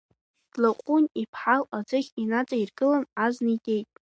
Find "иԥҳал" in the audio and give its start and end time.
1.21-1.63